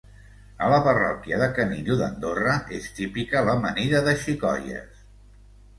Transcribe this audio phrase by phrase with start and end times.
[0.67, 5.09] A la parròquia de Canillo d'Andorra és típica l'amanida de xicoies.